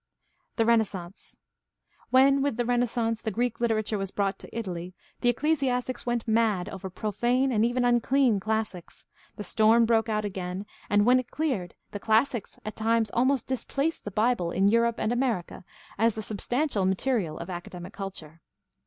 The 0.55 0.65
Renaissance.— 0.65 1.35
When 2.17 2.41
with 2.41 2.57
the 2.57 2.65
Renaissance 2.65 3.21
the 3.21 3.29
Greek 3.29 3.59
literature 3.59 3.99
was 3.99 4.09
brought 4.09 4.39
to 4.39 4.57
Italy, 4.57 4.95
the 5.19 5.29
ecclesiastics 5.29 6.07
went 6.07 6.27
mad 6.27 6.67
over 6.69 6.89
profane 6.89 7.51
and 7.51 7.63
even 7.63 7.85
unclean 7.85 8.39
classics, 8.39 9.05
the 9.35 9.43
storm 9.43 9.85
broke 9.85 10.09
out 10.09 10.25
again, 10.25 10.65
and 10.89 11.05
when 11.05 11.19
it 11.19 11.29
cleared 11.29 11.75
the 11.91 11.99
classics 11.99 12.57
at 12.65 12.75
times 12.75 13.11
almost 13.11 13.45
dis 13.45 13.63
placed 13.63 14.03
the 14.03 14.09
Bible 14.09 14.49
in 14.49 14.67
Europe 14.69 14.95
and 14.97 15.11
America 15.13 15.63
as 15.99 16.15
the 16.15 16.23
substantial 16.23 16.83
material 16.87 17.37
of 17.37 17.51
academic 17.51 17.93
culture. 17.93 18.41